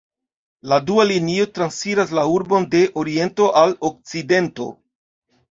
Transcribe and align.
La 0.69 0.77
dua 0.85 1.03
linio 1.11 1.45
transiras 1.57 2.13
la 2.19 2.23
urbon 2.39 2.67
de 2.73 2.81
oriento 3.03 3.51
al 3.63 3.77
okcidento. 3.93 4.69